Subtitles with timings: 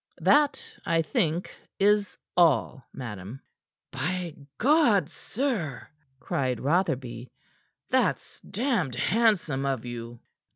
[0.23, 3.39] That, I think, is all, madam."
[3.91, 5.87] "By God, sir,"
[6.19, 7.29] cried Rotherby,
[7.91, 10.19] "that's damned handsome of you!"